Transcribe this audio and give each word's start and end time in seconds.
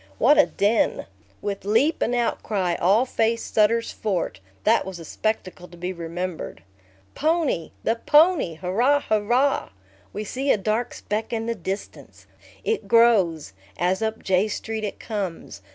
What 0.17 0.39
a 0.39 0.47
din! 0.47 1.05
With 1.43 1.63
leap 1.63 2.01
and 2.01 2.15
outcry, 2.15 2.73
all 2.81 3.05
faced 3.05 3.53
Sutter's 3.53 3.91
Fort. 3.91 4.39
That 4.63 4.83
was 4.83 4.97
a 4.97 5.05
spectacle 5.05 5.67
to 5.67 5.77
be 5.77 5.93
remembered. 5.93 6.63
Pony! 7.13 7.69
The 7.83 7.97
pony, 7.97 8.55
hurrah, 8.55 9.01
hurrah! 9.07 9.69
We 10.11 10.23
see 10.23 10.51
a 10.51 10.57
dark 10.57 10.95
speck 10.95 11.31
in 11.31 11.45
the 11.45 11.53
distance. 11.53 12.25
It 12.63 12.87
grows, 12.87 13.53
as 13.77 14.01
up 14.01 14.23
J 14.23 14.47
Street 14.47 14.83
it 14.83 14.99
comes. 14.99 15.61